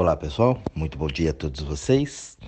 [0.00, 2.38] Olá pessoal, muito bom dia a todos vocês.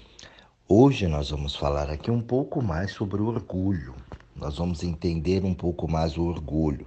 [0.67, 3.95] Hoje nós vamos falar aqui um pouco mais sobre o orgulho.
[4.35, 6.87] Nós vamos entender um pouco mais o orgulho.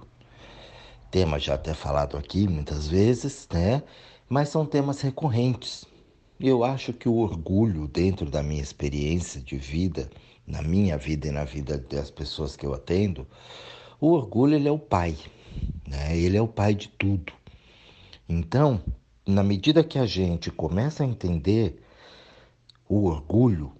[1.08, 3.80] Tema já até falado aqui muitas vezes, né?
[4.28, 5.84] Mas são temas recorrentes.
[6.40, 10.10] Eu acho que o orgulho, dentro da minha experiência de vida,
[10.44, 13.24] na minha vida e na vida das pessoas que eu atendo,
[14.00, 15.16] o orgulho ele é o pai,
[15.86, 16.18] né?
[16.18, 17.32] Ele é o pai de tudo.
[18.28, 18.82] Então,
[19.26, 21.82] na medida que a gente começa a entender
[22.88, 23.72] o orgulho,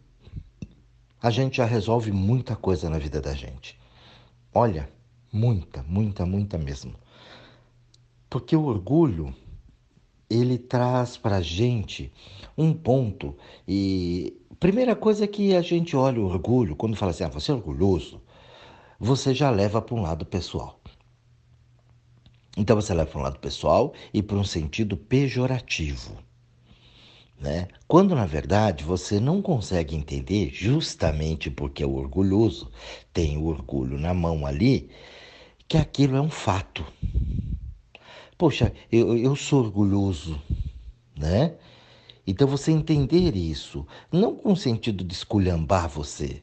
[1.22, 3.78] a gente já resolve muita coisa na vida da gente.
[4.52, 4.91] Olha,
[5.32, 6.95] muita, muita, muita mesmo.
[8.28, 9.32] Porque o orgulho,
[10.28, 12.12] ele traz para a gente
[12.58, 13.36] um ponto.
[13.69, 17.52] E primeira coisa é que a gente olha o orgulho, quando fala assim, ah, você
[17.52, 18.20] é orgulhoso,
[18.98, 20.80] você já leva para um lado pessoal.
[22.56, 26.16] Então você leva para um lado pessoal e para um sentido pejorativo.
[27.38, 27.69] Né?
[27.86, 32.70] Quando na verdade você não consegue entender, justamente porque é o orgulhoso
[33.12, 34.89] tem o orgulho na mão ali,
[35.69, 36.83] que aquilo é um fato.
[38.39, 40.41] Poxa, eu, eu sou orgulhoso,
[41.17, 41.56] né?
[42.27, 46.42] Então você entender isso, não com o sentido de esculhambar você,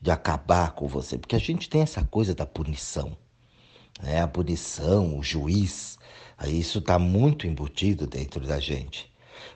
[0.00, 3.16] de acabar com você, porque a gente tem essa coisa da punição
[4.02, 4.20] né?
[4.20, 5.98] a punição, o juiz.
[6.46, 9.10] Isso está muito embutido dentro da gente.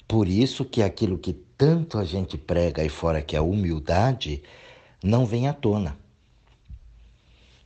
[0.07, 4.43] Por isso que aquilo que tanto a gente prega aí fora, que é a humildade,
[5.03, 5.99] não vem à tona.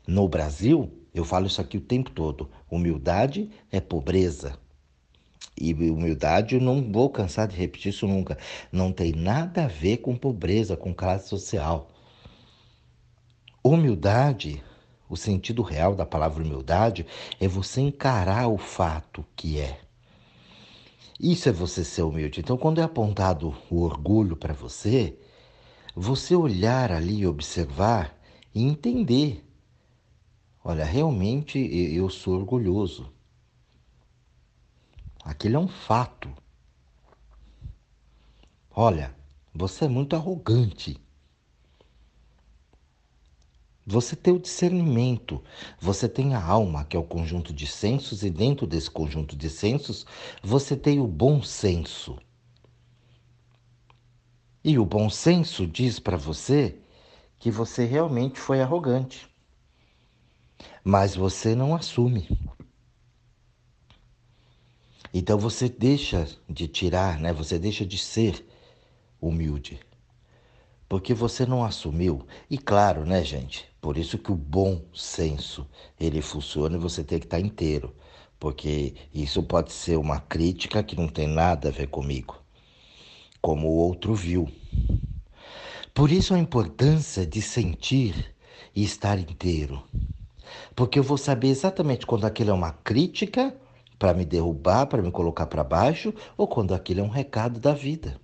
[0.06, 4.58] No Brasil, eu falo isso aqui o tempo todo: humildade é pobreza.
[5.60, 8.38] E humildade, eu não vou cansar de repetir isso nunca.
[8.72, 11.90] Não tem nada a ver com pobreza, com classe social.
[13.62, 14.62] Humildade
[15.10, 17.04] o sentido real da palavra humildade
[17.40, 19.80] é você encarar o fato que é.
[21.18, 22.40] Isso é você ser humilde.
[22.40, 25.18] Então, quando é apontado o orgulho para você,
[25.94, 28.16] você olhar ali observar
[28.54, 29.44] e entender.
[30.64, 33.12] Olha, realmente eu sou orgulhoso.
[35.24, 36.30] Aquilo é um fato.
[38.70, 39.14] Olha,
[39.52, 40.98] você é muito arrogante.
[43.86, 45.42] Você tem o discernimento,
[45.80, 49.48] você tem a alma, que é o conjunto de sensos, e dentro desse conjunto de
[49.48, 50.06] sensos,
[50.42, 52.18] você tem o bom senso.
[54.62, 56.78] E o bom senso diz para você
[57.38, 59.28] que você realmente foi arrogante.
[60.84, 62.28] Mas você não assume.
[65.12, 67.32] Então você deixa de tirar, né?
[67.32, 68.46] Você deixa de ser
[69.20, 69.80] humilde
[70.90, 72.26] porque você não assumiu.
[72.50, 73.69] E claro, né, gente?
[73.80, 75.66] Por isso que o bom senso
[75.98, 77.94] ele funciona e você tem que estar inteiro,
[78.38, 82.36] porque isso pode ser uma crítica que não tem nada a ver comigo,
[83.40, 84.48] como o outro viu.
[85.94, 88.34] Por isso a importância de sentir
[88.74, 89.82] e estar inteiro.
[90.76, 93.56] Porque eu vou saber exatamente quando aquilo é uma crítica
[93.98, 97.72] para me derrubar, para me colocar para baixo, ou quando aquilo é um recado da
[97.72, 98.20] vida.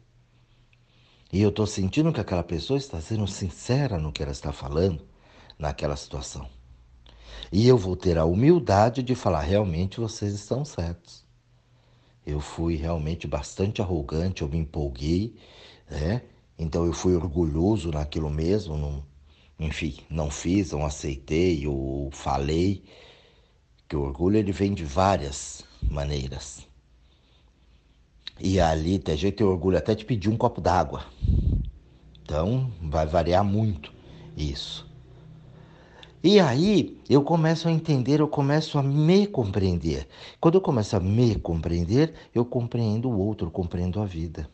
[1.33, 5.03] E eu estou sentindo que aquela pessoa está sendo sincera no que ela está falando
[5.59, 6.49] naquela situação.
[7.51, 11.25] E eu vou ter a humildade de falar: realmente vocês estão certos.
[12.27, 15.37] Eu fui realmente bastante arrogante, eu me empolguei,
[15.89, 16.23] né?
[16.59, 19.05] Então eu fui orgulhoso naquilo mesmo, não,
[19.61, 22.85] enfim, não fiz, não aceitei ou falei.
[23.89, 26.67] Que o orgulho ele vem de várias maneiras.
[28.41, 31.07] E ali tem gente tem orgulho até de pedir um copo d'água.
[32.23, 33.93] Então vai variar muito
[34.37, 34.85] isso.
[36.27, 40.09] E aí eu começo a entender, eu começo a me compreender.
[40.41, 44.51] Quando eu começo a me compreender, eu compreendo o outro, compreendo a vida.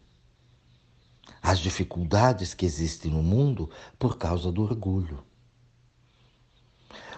[1.41, 5.25] As dificuldades que existem no mundo por causa do orgulho.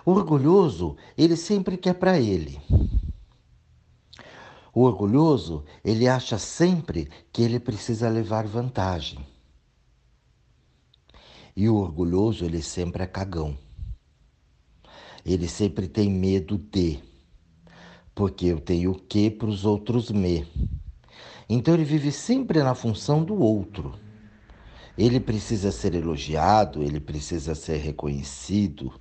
[0.06, 2.60] O orgulhoso, ele sempre quer para ele.
[4.72, 9.18] O orgulhoso, ele acha sempre que ele precisa levar vantagem.
[11.56, 13.58] E o orgulhoso, ele sempre é cagão.
[15.24, 17.00] Ele sempre tem medo de.
[18.14, 20.46] Porque eu tenho o que para os outros me.
[21.48, 23.94] Então ele vive sempre na função do outro.
[24.96, 28.92] Ele precisa ser elogiado, ele precisa ser reconhecido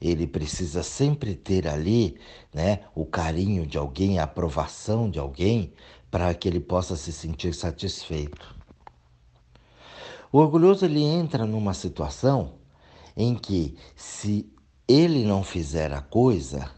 [0.00, 2.18] ele precisa sempre ter ali
[2.52, 5.72] né, o carinho de alguém, a aprovação de alguém,
[6.10, 8.54] para que ele possa se sentir satisfeito.
[10.30, 12.54] O orgulhoso ele entra numa situação
[13.16, 14.52] em que, se
[14.88, 16.70] ele não fizer a coisa,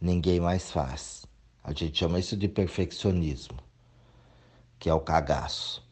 [0.00, 1.24] ninguém mais faz.
[1.62, 3.58] A gente chama isso de perfeccionismo.
[4.78, 5.82] que é o cagaço.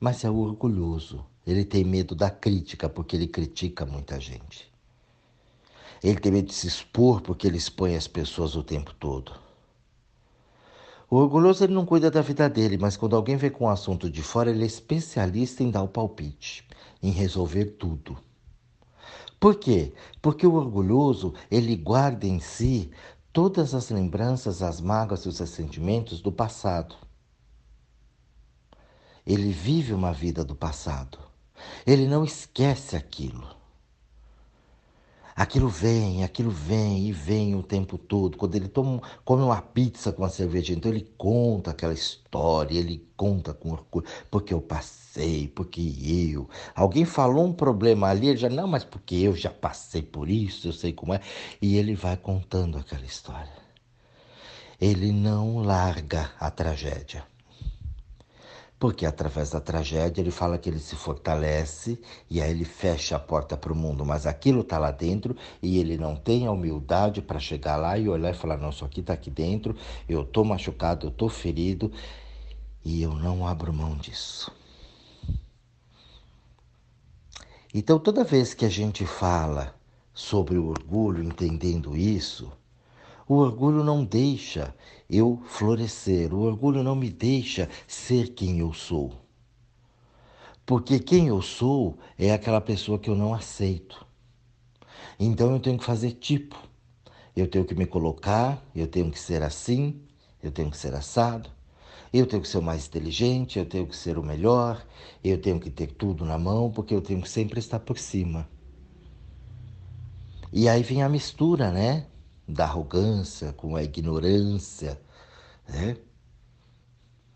[0.00, 1.26] Mas é orgulhoso.
[1.46, 4.72] Ele tem medo da crítica, porque ele critica muita gente.
[6.02, 9.32] Ele tem medo de se expor, porque ele expõe as pessoas o tempo todo.
[11.10, 14.10] O orgulhoso ele não cuida da vida dele, mas quando alguém vem com um assunto
[14.10, 16.66] de fora, ele é especialista em dar o palpite,
[17.02, 18.16] em resolver tudo.
[19.42, 19.92] Por quê?
[20.22, 22.92] Porque o orgulhoso, ele guarda em si
[23.32, 26.94] todas as lembranças, as mágoas e os ressentimentos do passado.
[29.26, 31.18] Ele vive uma vida do passado.
[31.84, 33.48] Ele não esquece aquilo.
[35.34, 38.38] Aquilo vem, aquilo vem e vem o tempo todo.
[38.38, 43.10] Quando ele toma, come uma pizza com a cerveja, então ele conta aquela história, ele
[43.16, 44.62] conta com orgulho, porque eu
[45.12, 45.80] passei, porque
[46.34, 46.48] eu.
[46.74, 50.68] Alguém falou um problema ali, ele já, não, mas porque eu já passei por isso,
[50.68, 51.20] eu sei como é.
[51.60, 53.52] E ele vai contando aquela história.
[54.80, 57.24] Ele não larga a tragédia
[58.78, 63.18] porque através da tragédia ele fala que ele se fortalece e aí ele fecha a
[63.20, 67.22] porta para o mundo, mas aquilo está lá dentro e ele não tem a humildade
[67.22, 69.76] para chegar lá e olhar e falar: não, isso aqui está aqui dentro,
[70.08, 71.92] eu estou machucado, eu estou ferido
[72.84, 74.50] e eu não abro mão disso.
[77.74, 79.74] Então, toda vez que a gente fala
[80.12, 82.52] sobre o orgulho, entendendo isso,
[83.26, 84.74] o orgulho não deixa
[85.08, 89.12] eu florescer, o orgulho não me deixa ser quem eu sou.
[90.66, 94.06] Porque quem eu sou é aquela pessoa que eu não aceito.
[95.18, 96.56] Então eu tenho que fazer tipo.
[97.34, 99.98] Eu tenho que me colocar, eu tenho que ser assim,
[100.42, 101.50] eu tenho que ser assado,
[102.12, 104.84] eu tenho que ser o mais inteligente, eu tenho que ser o melhor,
[105.24, 108.48] eu tenho que ter tudo na mão, porque eu tenho que sempre estar por cima.
[110.52, 112.06] E aí vem a mistura, né?
[112.46, 115.00] da arrogância, com a ignorância,
[115.68, 115.96] né?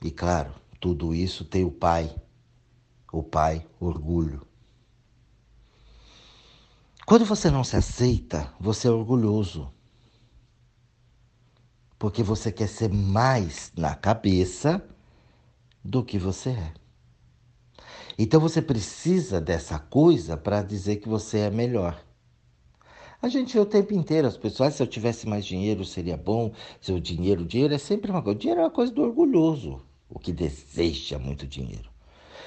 [0.03, 2.15] E claro, tudo isso tem o pai,
[3.13, 4.47] o pai orgulho.
[7.07, 9.73] Quando você não se aceita, você é orgulhoso.
[12.07, 14.81] Porque você quer ser mais na cabeça
[15.83, 16.73] do que você é.
[18.17, 22.01] Então você precisa dessa coisa para dizer que você é melhor.
[23.21, 26.53] A gente o tempo inteiro as pessoas, ah, se eu tivesse mais dinheiro seria bom,
[26.81, 28.37] se o dinheiro, o dinheiro é sempre uma coisa.
[28.37, 31.91] O dinheiro é uma coisa do orgulhoso, o que deseja muito dinheiro.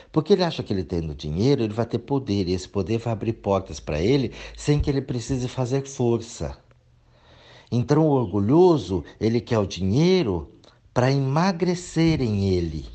[0.10, 3.12] Porque ele acha que ele tendo dinheiro, ele vai ter poder, e esse poder vai
[3.12, 6.58] abrir portas para ele sem que ele precise fazer força.
[7.72, 10.54] Então o orgulhoso, ele quer o dinheiro
[10.94, 12.88] para emagrecer em ele.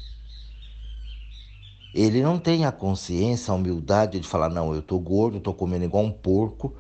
[1.95, 5.85] Ele não tem a consciência, a humildade de falar: não, eu estou gordo, estou comendo
[5.85, 6.77] igual um porco,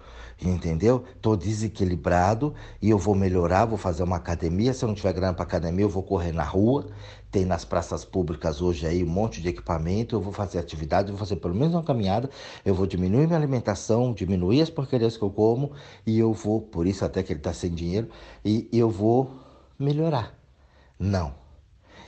[0.50, 1.04] entendeu?
[1.16, 4.72] Estou desequilibrado e eu vou melhorar, vou fazer uma academia.
[4.72, 6.86] Se eu não tiver grana para academia, eu vou correr na rua.
[7.30, 10.14] Tem nas praças públicas hoje aí um monte de equipamento.
[10.16, 12.30] Eu vou fazer atividade, vou fazer pelo menos uma caminhada.
[12.64, 15.72] Eu vou diminuir minha alimentação, diminuir as porcarias que eu como
[16.06, 18.08] e eu vou, por isso até que ele está sem dinheiro,
[18.44, 19.30] e eu vou
[19.78, 20.34] melhorar.
[20.98, 21.43] Não.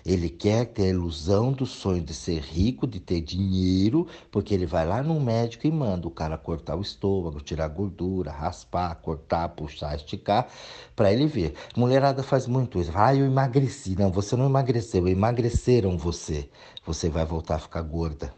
[0.07, 4.65] Ele quer ter a ilusão do sonho de ser rico, de ter dinheiro, porque ele
[4.65, 9.49] vai lá no médico e manda o cara cortar o estômago, tirar gordura, raspar, cortar,
[9.49, 10.49] puxar, esticar,
[10.95, 11.55] para ele ver.
[11.77, 12.93] Mulherada faz muito isso.
[12.95, 13.97] Ah, eu emagreci.
[13.99, 16.49] Não, você não emagreceu, emagreceram você.
[16.85, 18.33] Você vai voltar a ficar gorda.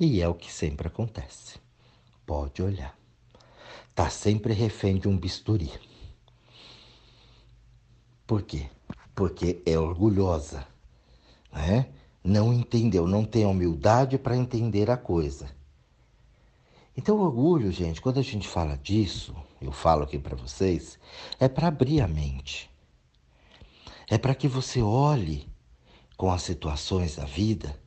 [0.00, 1.54] E é o que sempre acontece.
[2.26, 2.98] Pode olhar.
[3.94, 5.70] Tá sempre refém de um bisturi.
[8.26, 8.66] Por quê?
[9.14, 10.66] Porque é orgulhosa,
[11.52, 11.86] né?
[12.24, 15.46] não entendeu, não tem humildade para entender a coisa.
[16.96, 20.98] Então, orgulho, gente, quando a gente fala disso, eu falo aqui para vocês,
[21.38, 22.70] é para abrir a mente.
[24.08, 25.48] É para que você olhe
[26.16, 27.78] com as situações da vida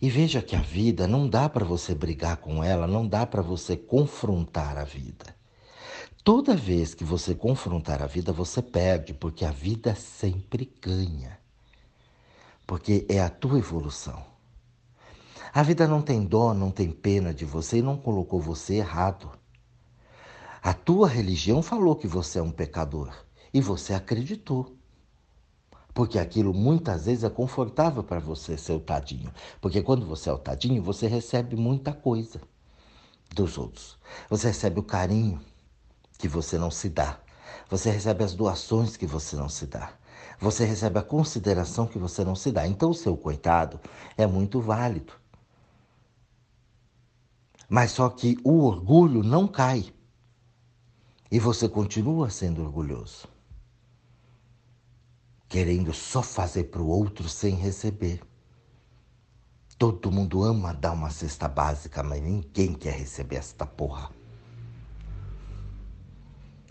[0.00, 3.42] e veja que a vida não dá para você brigar com ela, não dá para
[3.42, 5.36] você confrontar a vida.
[6.24, 11.38] Toda vez que você confrontar a vida, você perde, porque a vida sempre ganha.
[12.66, 14.24] Porque é a tua evolução.
[15.52, 19.30] A vida não tem dó, não tem pena de você e não colocou você errado.
[20.62, 23.14] A tua religião falou que você é um pecador
[23.52, 24.74] e você acreditou.
[25.92, 29.30] Porque aquilo muitas vezes é confortável para você ser o tadinho.
[29.60, 32.40] Porque quando você é o tadinho, você recebe muita coisa
[33.34, 33.98] dos outros.
[34.30, 35.38] Você recebe o carinho,
[36.18, 37.18] que você não se dá.
[37.70, 39.92] Você recebe as doações que você não se dá.
[40.40, 42.66] Você recebe a consideração que você não se dá.
[42.66, 43.80] Então, o seu coitado
[44.16, 45.12] é muito válido.
[47.68, 49.92] Mas só que o orgulho não cai.
[51.30, 53.28] E você continua sendo orgulhoso.
[55.48, 58.20] querendo só fazer para o outro sem receber.
[59.78, 64.10] Todo mundo ama dar uma cesta básica, mas ninguém quer receber esta porra.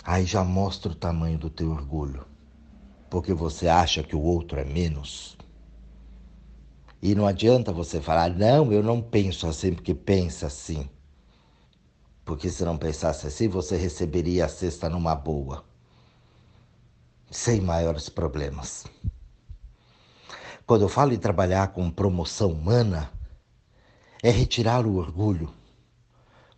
[0.05, 2.25] Aí já mostra o tamanho do teu orgulho,
[3.09, 5.37] porque você acha que o outro é menos.
[7.01, 10.89] E não adianta você falar, não, eu não penso assim porque pensa assim.
[12.25, 15.63] Porque se não pensasse assim, você receberia a cesta numa boa,
[17.31, 18.85] sem maiores problemas.
[20.65, 23.09] Quando eu falo em trabalhar com promoção humana,
[24.21, 25.53] é retirar o orgulho,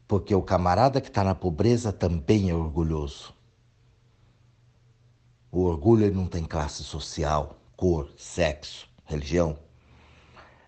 [0.08, 3.34] porque o camarada que está na pobreza também é orgulhoso.
[5.52, 9.58] O orgulho não tem classe social, cor, sexo, religião.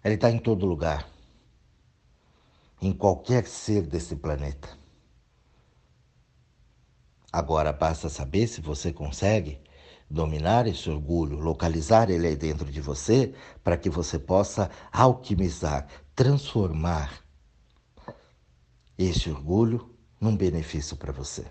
[0.03, 1.07] Ele está em todo lugar,
[2.81, 4.69] em qualquer ser desse planeta.
[7.31, 9.59] Agora basta saber se você consegue
[10.09, 17.26] dominar esse orgulho, localizar ele aí dentro de você, para que você possa alquimizar, transformar
[18.97, 21.45] esse orgulho num benefício para você.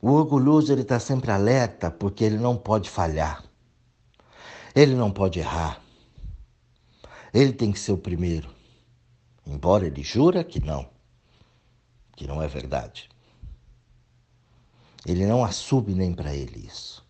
[0.00, 3.44] O orgulhoso ele está sempre alerta porque ele não pode falhar.
[4.74, 5.82] Ele não pode errar.
[7.32, 8.48] Ele tem que ser o primeiro.
[9.44, 10.88] Embora ele jura que não,
[12.14, 13.08] que não é verdade.
[15.06, 17.06] Ele não assume nem para ele isso.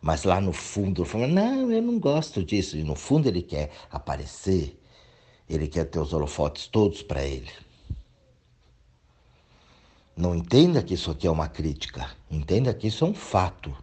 [0.00, 2.76] Mas lá no fundo ele fala: Não, eu não gosto disso.
[2.76, 4.80] E no fundo ele quer aparecer,
[5.48, 7.50] ele quer ter os holofotes todos para ele.
[10.16, 12.08] Não entenda que isso aqui é uma crítica.
[12.30, 13.76] Entenda que isso é um fato.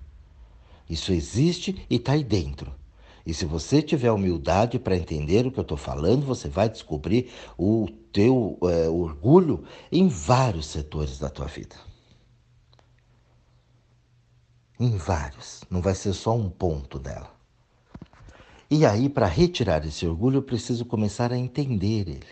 [0.89, 2.73] Isso existe e está aí dentro.
[3.25, 7.31] E se você tiver humildade para entender o que eu estou falando, você vai descobrir
[7.57, 11.75] o teu é, orgulho em vários setores da tua vida.
[14.79, 15.63] Em vários.
[15.69, 17.31] Não vai ser só um ponto dela.
[18.73, 22.23] E aí, para retirar esse orgulho, eu preciso começar a entender ele.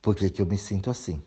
[0.00, 1.20] Por que, que eu me sinto assim?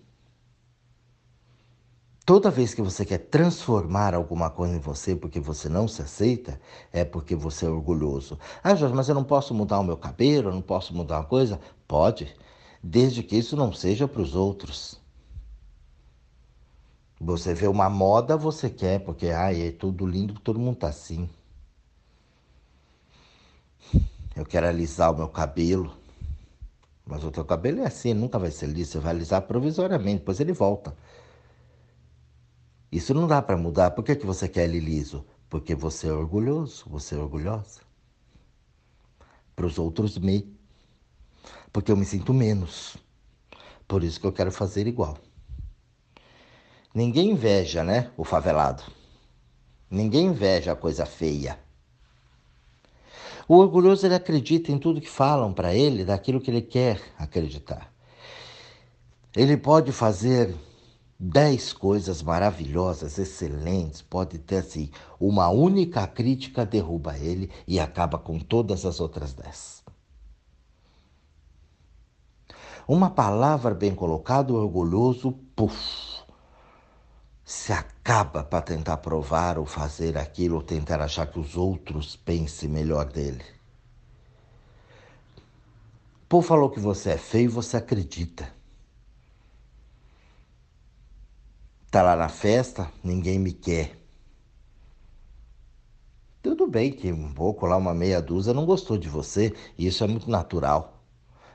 [2.26, 6.58] Toda vez que você quer transformar alguma coisa em você porque você não se aceita,
[6.94, 8.40] é porque você é orgulhoso.
[8.64, 11.26] Ah, Jorge, mas eu não posso mudar o meu cabelo, eu não posso mudar uma
[11.26, 11.60] coisa?
[11.86, 12.34] Pode,
[12.82, 15.02] desde que isso não seja para os outros.
[17.20, 21.30] Você vê uma moda, você quer, porque ai, é tudo lindo, todo mundo tá assim.
[24.36, 25.98] Eu quero alisar o meu cabelo.
[27.06, 30.40] Mas o teu cabelo é assim, nunca vai ser liso, você vai alisar provisoriamente, depois
[30.40, 30.96] ele volta.
[32.92, 33.92] Isso não dá para mudar.
[33.92, 35.26] Por que, que você quer ele liso?
[35.50, 37.82] Porque você é orgulhoso, você é orgulhosa.
[39.56, 40.56] Para os outros, me.
[41.72, 42.98] Porque eu me sinto menos.
[43.88, 45.18] Por isso que eu quero fazer igual.
[46.94, 48.12] Ninguém inveja, né?
[48.18, 48.84] O favelado.
[49.90, 51.60] Ninguém inveja a coisa feia.
[53.48, 57.94] O orgulhoso ele acredita em tudo que falam para ele, daquilo que ele quer acreditar.
[59.36, 60.54] Ele pode fazer
[61.20, 64.90] dez coisas maravilhosas, excelentes, pode ter assim,
[65.20, 69.84] uma única crítica derruba ele e acaba com todas as outras dez.
[72.88, 76.17] Uma palavra bem colocada, orgulhoso, puf,
[77.48, 82.68] se acaba para tentar provar ou fazer aquilo, ou tentar achar que os outros pensem
[82.68, 83.46] melhor dele.
[86.28, 88.52] Pô falou que você é feio, você acredita.
[91.90, 93.98] tá lá na festa, ninguém me quer.
[96.44, 100.04] Tudo bem que um pouco lá, uma meia dúzia, não gostou de você, e isso
[100.04, 101.02] é muito natural.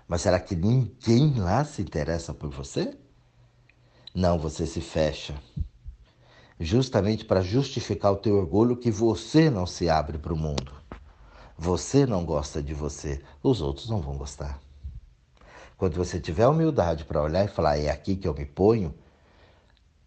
[0.08, 2.96] Mas será que ninguém lá se interessa por você?
[4.14, 5.34] Não, você se fecha.
[6.62, 10.72] Justamente para justificar o teu orgulho que você não se abre para o mundo.
[11.58, 14.60] Você não gosta de você, os outros não vão gostar.
[15.76, 18.94] Quando você tiver humildade para olhar e falar, é aqui que eu me ponho,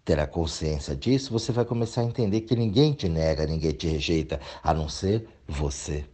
[0.06, 4.40] terá consciência disso, você vai começar a entender que ninguém te nega, ninguém te rejeita,
[4.64, 6.06] a não ser você.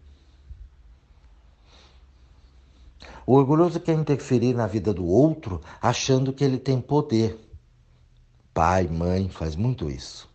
[3.27, 7.39] O orgulhoso quer interferir na vida do outro achando que ele tem poder.
[8.55, 10.30] Pai, mãe faz muito isso.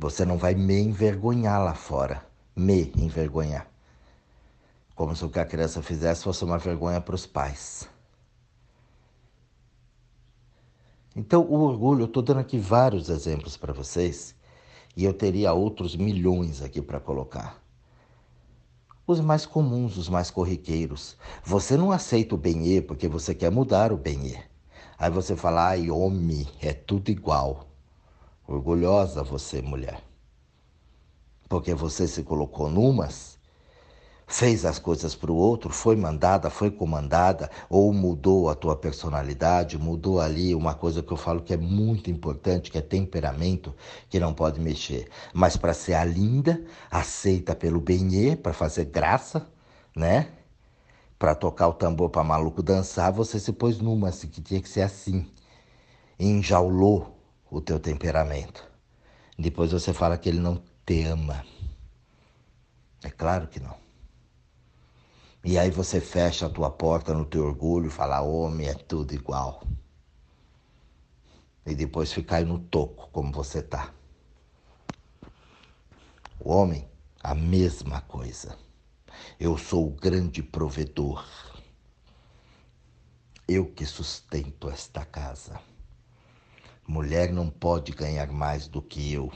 [0.00, 2.24] Você não vai me envergonhar lá fora.
[2.54, 3.68] Me envergonhar.
[4.94, 7.88] Como se o que a criança fizesse fosse uma vergonha para os pais.
[11.16, 14.36] Então, o orgulho, eu estou dando aqui vários exemplos para vocês
[14.96, 17.60] e eu teria outros milhões aqui para colocar.
[19.04, 21.16] Os mais comuns, os mais corriqueiros.
[21.42, 24.38] Você não aceita o benê porque você quer mudar o benê.
[24.96, 27.67] Aí você fala, ai, homem, é tudo igual.
[28.48, 30.02] Orgulhosa você, mulher.
[31.50, 33.38] porque você se colocou numas
[34.26, 39.78] fez as coisas para o outro, foi mandada, foi comandada, ou mudou a tua personalidade,
[39.78, 43.74] mudou ali uma coisa que eu falo que é muito importante, que é temperamento,
[44.10, 45.08] que não pode mexer.
[45.32, 49.46] Mas para ser a linda, aceita pelo benê, para fazer graça,
[49.96, 50.28] né?
[51.18, 54.68] Para tocar o tambor para maluco dançar, você se pôs numa, assim, que tinha que
[54.68, 55.26] ser assim.
[56.18, 57.17] Enjaulou
[57.50, 58.66] o teu temperamento.
[59.38, 61.44] Depois você fala que ele não te ama.
[63.02, 63.76] É claro que não.
[65.44, 69.14] E aí você fecha a tua porta no teu orgulho e fala, homem é tudo
[69.14, 69.62] igual.
[71.64, 73.92] E depois fica aí no toco, como você tá.
[76.40, 76.88] O homem,
[77.22, 78.58] a mesma coisa.
[79.38, 81.24] Eu sou o grande provedor.
[83.46, 85.60] Eu que sustento esta casa.
[86.88, 89.30] Mulher não pode ganhar mais do que eu.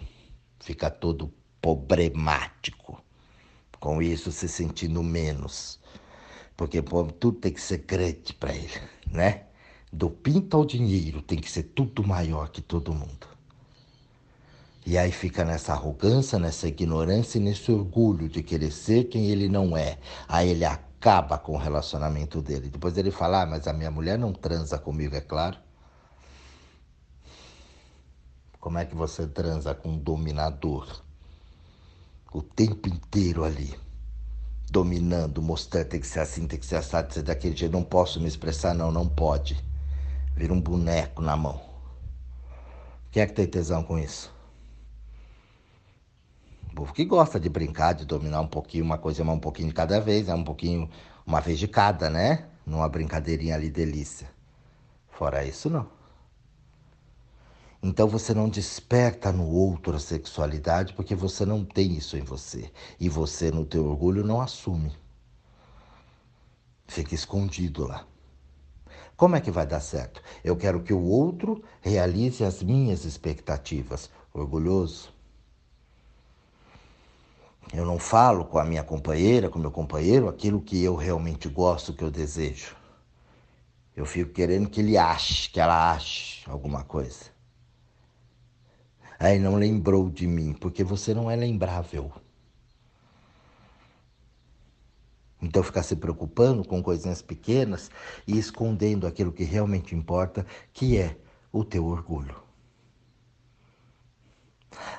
[0.58, 3.00] Fica todo problemático.
[3.78, 5.80] Com isso se sentindo menos
[6.62, 8.80] porque pô, tudo tem que ser grande para ele,
[9.10, 9.42] né?
[9.92, 13.26] Do pinto ao dinheiro tem que ser tudo maior que todo mundo.
[14.86, 19.48] E aí fica nessa arrogância, nessa ignorância e nesse orgulho de querer ser quem ele
[19.48, 19.98] não é.
[20.28, 22.68] Aí ele acaba com o relacionamento dele.
[22.68, 25.58] Depois ele fala, ah, mas a minha mulher não transa comigo, é claro.
[28.62, 31.02] Como é que você transa com um dominador?
[32.32, 33.74] O tempo inteiro ali
[34.70, 37.72] dominando, mostrando, tem que ser assim, tem que ser assado, tem que ser daquele jeito,
[37.72, 39.60] não posso me expressar, não, não pode.
[40.36, 41.60] Vira um boneco na mão.
[43.10, 44.32] Quem é que tem tesão com isso?
[46.70, 49.74] O povo que gosta de brincar, de dominar um pouquinho, uma coisa um pouquinho de
[49.74, 50.88] cada vez, é um pouquinho,
[51.26, 52.46] uma vez de cada, né?
[52.64, 54.30] Numa brincadeirinha ali, delícia.
[55.08, 56.01] Fora isso, não.
[57.82, 62.70] Então você não desperta no outro a sexualidade porque você não tem isso em você.
[63.00, 64.92] E você, no teu orgulho, não assume.
[66.86, 68.06] Fica escondido lá.
[69.16, 70.22] Como é que vai dar certo?
[70.44, 74.08] Eu quero que o outro realize as minhas expectativas.
[74.32, 75.12] Orgulhoso.
[77.74, 81.92] Eu não falo com a minha companheira, com meu companheiro, aquilo que eu realmente gosto,
[81.92, 82.76] que eu desejo.
[83.96, 87.31] Eu fico querendo que ele ache, que ela ache alguma coisa.
[89.22, 92.10] Aí não lembrou de mim, porque você não é lembrável.
[95.40, 97.88] Então ficar se preocupando com coisinhas pequenas
[98.26, 101.16] e escondendo aquilo que realmente importa, que é
[101.52, 102.34] o teu orgulho.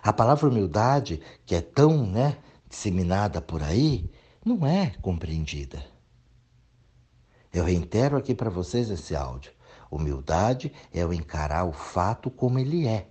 [0.02, 2.38] A palavra humildade, que é tão, né,
[2.70, 4.10] disseminada por aí,
[4.46, 5.86] não é compreendida.
[7.52, 9.52] Eu reitero aqui para vocês esse áudio.
[9.92, 13.10] Humildade é o encarar o fato como ele é.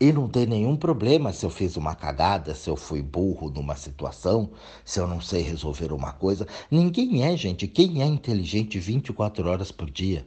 [0.00, 3.76] E não tem nenhum problema se eu fiz uma cagada, se eu fui burro numa
[3.76, 4.50] situação,
[4.82, 6.48] se eu não sei resolver uma coisa.
[6.70, 7.68] Ninguém é, gente.
[7.68, 10.26] Quem é inteligente 24 horas por dia?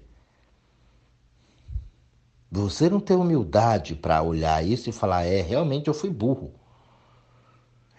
[2.52, 6.54] Você não tem humildade para olhar isso e falar: é, realmente eu fui burro.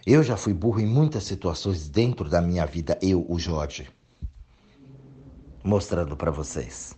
[0.07, 3.89] Eu já fui burro em muitas situações dentro da minha vida, eu, o Jorge.
[5.61, 6.95] Mostrando para vocês.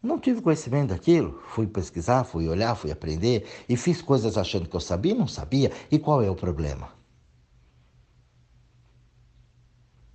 [0.00, 4.76] Não tive conhecimento daquilo, fui pesquisar, fui olhar, fui aprender e fiz coisas achando que
[4.76, 5.72] eu sabia e não sabia.
[5.90, 6.88] E qual é o problema?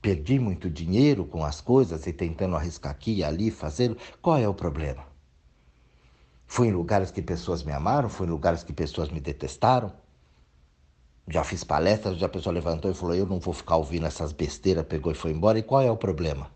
[0.02, 3.98] Perdi muito dinheiro com as coisas e tentando arriscar aqui e ali, fazer.
[4.22, 5.06] Qual é o problema?
[6.46, 9.92] Fui em lugares que pessoas me amaram, fui em lugares que pessoas me detestaram.
[11.28, 14.32] Já fiz palestras, já a pessoa levantou e falou: Eu não vou ficar ouvindo essas
[14.32, 15.60] besteiras, pegou e foi embora.
[15.60, 16.52] E qual é o problema?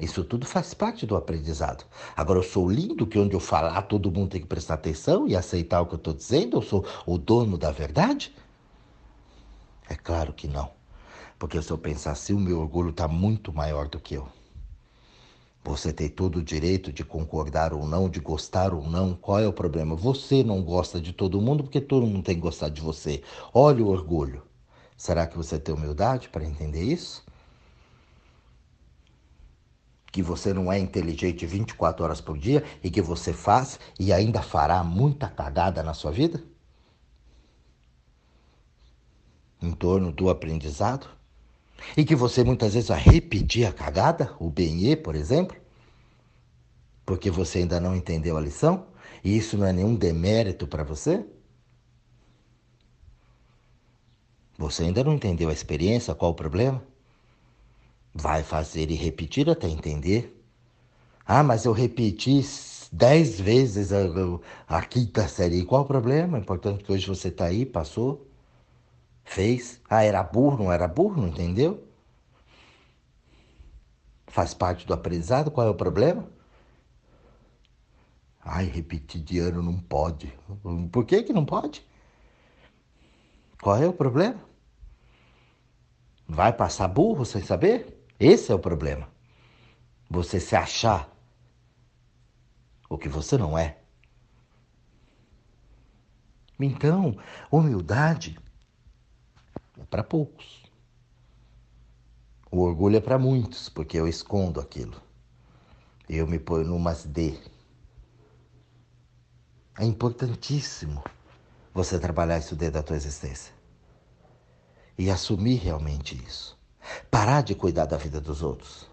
[0.00, 1.84] Isso tudo faz parte do aprendizado.
[2.14, 5.34] Agora, eu sou lindo que onde eu falar todo mundo tem que prestar atenção e
[5.34, 6.58] aceitar o que eu estou dizendo?
[6.58, 8.34] Eu sou o dono da verdade?
[9.88, 10.70] É claro que não.
[11.38, 14.28] Porque se eu pensar assim, o meu orgulho está muito maior do que eu.
[15.64, 19.14] Você tem todo o direito de concordar ou não, de gostar ou não.
[19.14, 19.96] Qual é o problema?
[19.96, 23.22] Você não gosta de todo mundo porque todo mundo tem que gostar de você.
[23.52, 24.42] Olha o orgulho.
[24.96, 27.25] Será que você tem humildade para entender isso?
[30.16, 34.40] Que você não é inteligente 24 horas por dia e que você faz e ainda
[34.40, 36.42] fará muita cagada na sua vida?
[39.60, 41.06] Em torno do aprendizado?
[41.94, 45.54] E que você muitas vezes vai repetir a cagada, o BNE, por exemplo,
[47.04, 48.86] porque você ainda não entendeu a lição?
[49.22, 51.26] E isso não é nenhum demérito para você?
[54.56, 56.82] Você ainda não entendeu a experiência, qual o problema?
[58.18, 60.42] Vai fazer e repetir até entender.
[61.26, 62.40] Ah, mas eu repeti
[62.90, 63.98] dez vezes a,
[64.66, 65.64] a, quinta série.
[65.66, 66.38] Qual o problema?
[66.38, 68.26] É importante que hoje você está aí, passou,
[69.22, 69.82] fez.
[69.88, 71.86] Ah, era burro, não era burro, não entendeu?
[74.28, 76.26] Faz parte do aprendizado, qual é o problema?
[78.42, 80.32] Ai, repetir de ano não pode.
[80.90, 81.84] Por que que não pode?
[83.60, 84.40] Qual é o problema?
[86.26, 88.05] Vai passar burro sem saber?
[88.18, 89.08] Esse é o problema.
[90.08, 91.10] Você se achar
[92.88, 93.78] o que você não é.
[96.58, 97.18] Então,
[97.50, 98.38] humildade
[99.78, 100.64] é para poucos.
[102.50, 105.02] O orgulho é para muitos, porque eu escondo aquilo.
[106.08, 107.38] Eu me ponho numas D.
[109.78, 111.04] É importantíssimo
[111.74, 113.52] você trabalhar isso dentro da tua existência.
[114.96, 116.55] E assumir realmente isso.
[117.10, 118.86] Parar de cuidar da vida dos outros.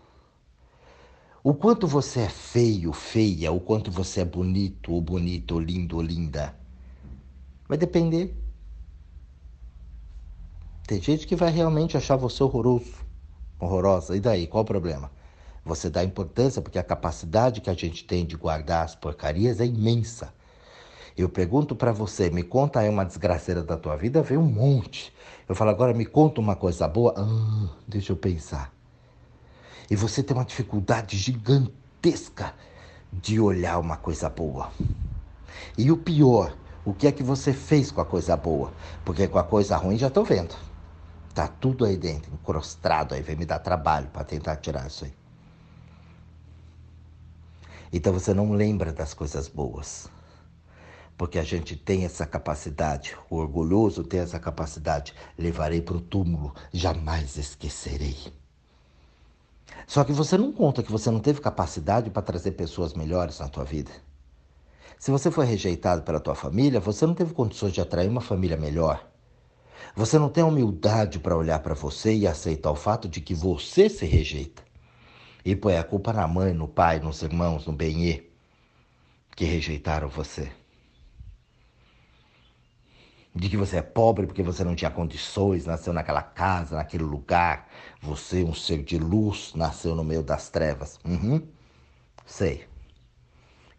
[1.43, 5.97] O quanto você é feio, feia, o quanto você é bonito, ou bonito, ou lindo,
[5.97, 6.55] ou linda,
[7.67, 8.33] vai depender.
[10.87, 12.93] Tem gente que vai realmente achar você horroroso,
[13.59, 14.15] horrorosa.
[14.15, 15.11] E daí, qual o problema?
[15.65, 19.65] Você dá importância porque a capacidade que a gente tem de guardar as porcarias é
[19.65, 20.33] imensa.
[21.15, 25.13] Eu pergunto para você, me conta aí uma desgraceira da tua vida, vem um monte.
[25.47, 27.13] Eu falo, agora me conta uma coisa boa.
[27.15, 28.73] Ah, deixa eu pensar.
[29.91, 32.55] E você tem uma dificuldade gigantesca
[33.11, 34.71] de olhar uma coisa boa.
[35.77, 38.73] E o pior, o que é que você fez com a coisa boa?
[39.05, 40.55] Porque com a coisa ruim já estou vendo.
[41.35, 45.13] Tá tudo aí dentro, encrostado aí, vem me dar trabalho para tentar tirar isso aí.
[47.91, 50.09] Então você não lembra das coisas boas
[51.17, 55.13] porque a gente tem essa capacidade, o orgulhoso tem essa capacidade.
[55.37, 58.17] Levarei para o túmulo, jamais esquecerei.
[59.85, 63.47] Só que você não conta que você não teve capacidade para trazer pessoas melhores na
[63.47, 63.91] tua vida.
[64.97, 68.57] Se você foi rejeitado pela tua família, você não teve condições de atrair uma família
[68.57, 69.05] melhor.
[69.95, 73.89] Você não tem humildade para olhar para você e aceitar o fato de que você
[73.89, 74.63] se rejeita.
[75.45, 78.23] E põe a culpa na mãe, no pai, nos irmãos, no benê
[79.35, 80.62] que rejeitaram você
[83.35, 87.67] de que você é pobre porque você não tinha condições, nasceu naquela casa, naquele lugar.
[88.01, 90.99] Você, um ser de luz, nasceu no meio das trevas.
[91.03, 91.47] Uhum.
[92.25, 92.67] Sei.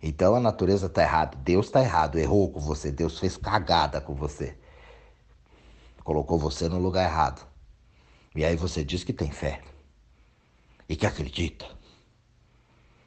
[0.02, 4.14] Então a natureza está errada, Deus está errado, errou com você, Deus fez cagada com
[4.14, 4.58] você.
[6.02, 7.46] Colocou você no lugar errado.
[8.34, 9.62] E aí você diz que tem fé
[10.88, 11.64] e que acredita.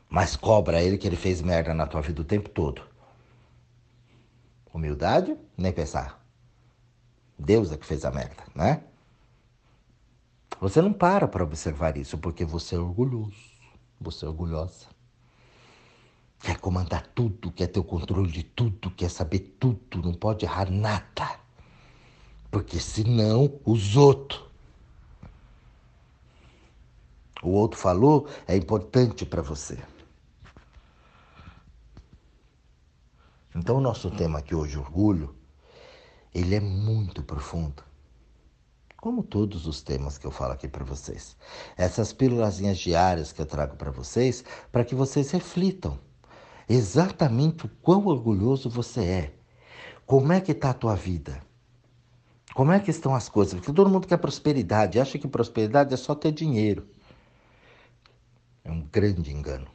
[0.09, 2.81] Mas cobra ele que ele fez merda na tua vida o tempo todo.
[4.73, 5.37] Humildade?
[5.57, 6.26] Nem pensar.
[7.37, 8.83] Deus é que fez a merda, né?
[10.59, 13.35] Você não para para observar isso porque você é orgulhoso,
[14.01, 14.87] você é orgulhosa.
[16.39, 20.69] Quer comandar tudo, quer ter o controle de tudo, quer saber tudo, não pode errar
[20.69, 21.39] nada.
[22.49, 24.45] Porque senão os outros.
[27.43, 29.77] O outro falou é importante para você.
[33.55, 35.36] Então, o nosso tema aqui hoje, orgulho,
[36.37, 37.83] ele é muito profundo.
[38.97, 41.35] Como todos os temas que eu falo aqui para vocês.
[41.75, 45.99] Essas pílulas diárias que eu trago para vocês, para que vocês reflitam
[46.69, 49.33] exatamente o quão orgulhoso você é.
[50.05, 51.41] Como é que está a tua vida?
[52.53, 53.55] Como é que estão as coisas?
[53.55, 56.87] Porque todo mundo quer prosperidade, acha que prosperidade é só ter dinheiro.
[58.63, 59.67] É um grande engano.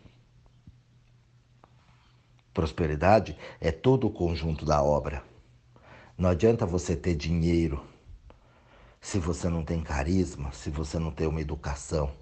[2.55, 5.32] Prosperidade é todo o conjunto da obra.
[6.17, 7.83] Não adianta você ter dinheiro
[9.01, 12.13] se você não tem carisma, se você não tem uma educação.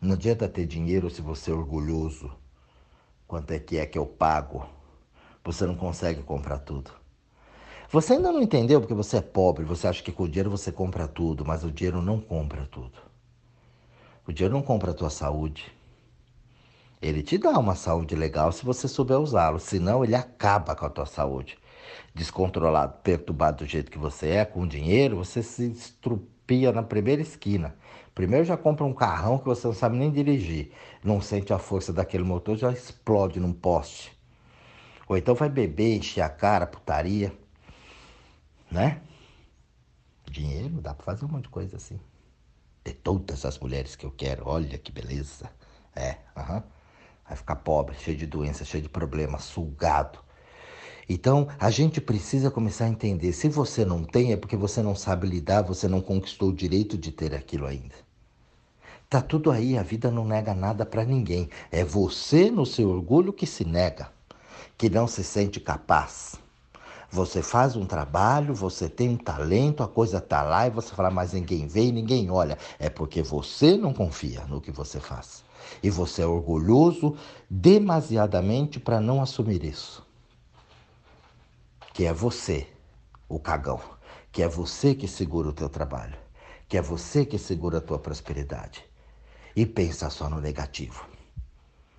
[0.00, 2.32] Não adianta ter dinheiro se você é orgulhoso.
[3.26, 4.66] Quanto é que é que eu pago?
[5.44, 6.92] Você não consegue comprar tudo.
[7.90, 10.72] Você ainda não entendeu porque você é pobre, você acha que com o dinheiro você
[10.72, 12.98] compra tudo, mas o dinheiro não compra tudo.
[14.26, 15.70] O dinheiro não compra a tua saúde.
[17.02, 20.90] Ele te dá uma saúde legal se você souber usá-lo, senão ele acaba com a
[20.90, 21.58] tua saúde
[22.14, 27.74] descontrolado, perturbado do jeito que você é, com dinheiro, você se estrupia na primeira esquina.
[28.14, 31.92] Primeiro já compra um carrão que você não sabe nem dirigir, não sente a força
[31.92, 34.16] daquele motor, já explode num poste.
[35.08, 37.32] Ou então vai beber, encher a cara, putaria,
[38.70, 39.00] né?
[40.30, 41.98] Dinheiro, dá pra fazer um monte de coisa assim.
[42.84, 45.50] Ter todas as mulheres que eu quero, olha que beleza.
[45.94, 46.56] É, aham.
[46.56, 46.62] Uhum.
[47.26, 50.18] Vai ficar pobre, cheio de doença, cheio de problemas, sugado
[51.08, 54.94] então, a gente precisa começar a entender: se você não tem, é porque você não
[54.94, 57.94] sabe lidar, você não conquistou o direito de ter aquilo ainda.
[59.08, 61.50] Tá tudo aí, a vida não nega nada para ninguém.
[61.70, 64.10] É você no seu orgulho que se nega,
[64.78, 66.36] que não se sente capaz.
[67.10, 71.10] Você faz um trabalho, você tem um talento, a coisa tá lá e você fala,
[71.10, 72.56] mas ninguém vê e ninguém olha.
[72.78, 75.44] É porque você não confia no que você faz.
[75.82, 77.14] E você é orgulhoso
[77.50, 80.02] demasiadamente para não assumir isso.
[81.92, 82.66] Que é você,
[83.28, 83.80] o cagão.
[84.30, 86.16] Que é você que segura o teu trabalho.
[86.68, 88.84] Que é você que segura a tua prosperidade.
[89.54, 91.06] E pensa só no negativo.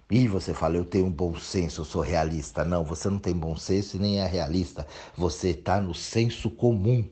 [0.10, 2.64] E você fala, eu tenho um bom senso, eu sou realista.
[2.64, 4.86] Não, você não tem bom senso e nem é realista.
[5.16, 7.08] Você está no senso comum.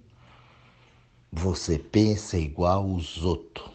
[1.32, 3.72] Você pensa igual os outros.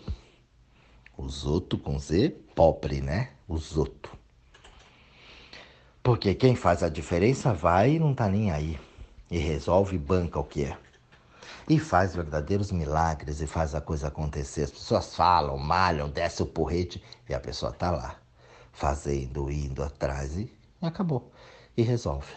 [1.17, 3.31] Os outros com Z, pobre, né?
[3.49, 4.15] Os outros.
[6.03, 8.79] Porque quem faz a diferença vai e não tá nem aí.
[9.31, 10.77] E resolve banca o que é.
[11.69, 14.63] E faz verdadeiros milagres e faz a coisa acontecer.
[14.63, 18.17] As pessoas falam, malham, desce o porrete e a pessoa tá lá
[18.77, 21.33] fazendo, indo atrás e acabou.
[21.77, 22.33] E resolve.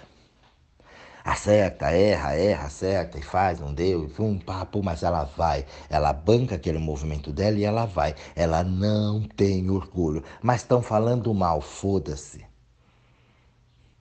[1.23, 5.65] Acerta, erra, erra, acerta e faz, não deu, e um papo, mas ela vai.
[5.89, 8.15] Ela banca aquele movimento dela e ela vai.
[8.35, 10.23] Ela não tem orgulho.
[10.41, 12.48] Mas estão falando mal, foda-se.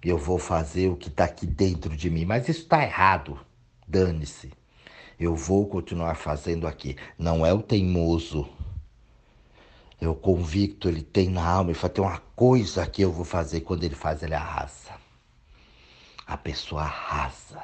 [0.02, 2.24] Eu vou fazer o que está aqui dentro de mim.
[2.24, 3.38] Mas isso está errado.
[3.86, 4.52] Dane-se.
[5.18, 6.96] Eu vou continuar fazendo aqui.
[7.18, 8.48] Não é o teimoso
[10.00, 13.62] eu convicto, ele tem na alma, ele fala, tem uma coisa que eu vou fazer.
[13.62, 14.92] Quando ele faz, ele arrasa.
[16.26, 17.60] A pessoa arrasa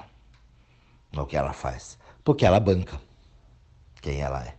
[1.12, 1.96] no que ela faz.
[2.24, 3.00] Porque ela banca
[4.00, 4.56] quem ela é.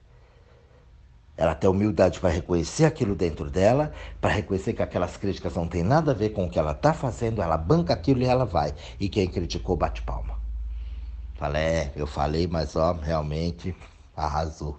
[1.37, 5.83] Ela tem humildade para reconhecer aquilo dentro dela, para reconhecer que aquelas críticas não têm
[5.83, 8.73] nada a ver com o que ela está fazendo, ela banca aquilo e ela vai.
[8.99, 10.39] E quem criticou bate palma.
[11.35, 13.75] Fala, é, eu falei, mas ó, realmente
[14.15, 14.77] arrasou.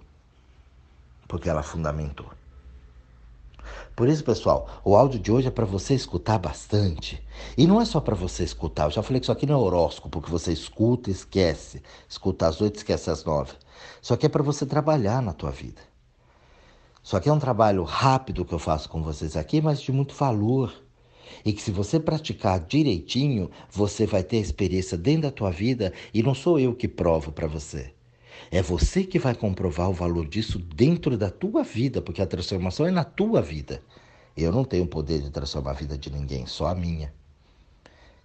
[1.27, 2.31] Porque ela fundamentou.
[3.95, 7.23] Por isso, pessoal, o áudio de hoje é para você escutar bastante.
[7.57, 8.85] E não é só para você escutar.
[8.85, 11.83] Eu já falei que isso aqui não é horóscopo, que você escuta e esquece.
[12.07, 13.53] Escuta às oito, esquece às nove.
[14.01, 15.81] Só que é para você trabalhar na tua vida.
[17.07, 20.13] Só que é um trabalho rápido que eu faço com vocês aqui, mas de muito
[20.13, 20.73] valor.
[21.45, 26.21] E que se você praticar direitinho, você vai ter experiência dentro da tua vida e
[26.21, 27.93] não sou eu que provo para você.
[28.51, 32.85] É você que vai comprovar o valor disso dentro da tua vida, porque a transformação
[32.85, 33.81] é na tua vida.
[34.35, 37.13] Eu não tenho o poder de transformar a vida de ninguém, só a minha.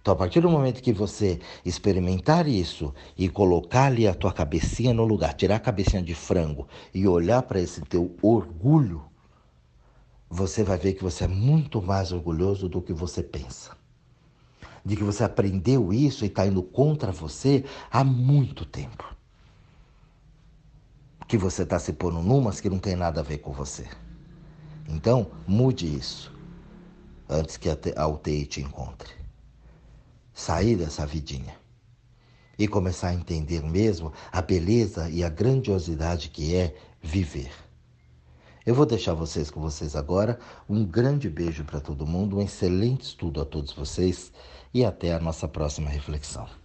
[0.03, 4.93] Então, a partir do momento que você experimentar isso e colocar ali a tua cabecinha
[4.93, 9.01] no lugar, tirar a cabecinha de frango e olhar para esse teu orgulho,
[10.29, 13.77] você vai ver que você é muito mais orgulhoso do que você pensa.
[14.83, 19.05] De que você aprendeu isso e está indo contra você há muito tempo
[21.29, 23.87] que você está se pondo numas que não tem nada a ver com você.
[24.89, 26.29] Então, mude isso
[27.29, 29.22] antes que a UTI te encontre.
[30.33, 31.55] Sair dessa vidinha
[32.57, 37.51] e começar a entender mesmo a beleza e a grandiosidade que é viver.
[38.65, 40.39] Eu vou deixar vocês com vocês agora.
[40.69, 44.31] Um grande beijo para todo mundo, um excelente estudo a todos vocês
[44.73, 46.62] e até a nossa próxima reflexão.